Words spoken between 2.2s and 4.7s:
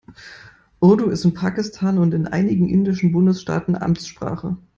einigen indischen Bundesstaaten Amtssprache.